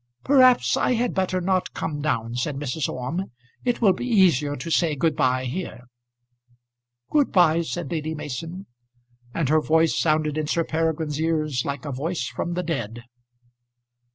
[0.23, 2.89] "Perhaps I had better not come down," said Mrs.
[2.89, 3.25] Orme.
[3.63, 5.81] "It will be easier to say good bye here."
[7.11, 8.65] "Good bye," said Lady Mason,
[9.31, 13.03] and her voice sounded in Sir Peregrine's ears like a voice from the dead.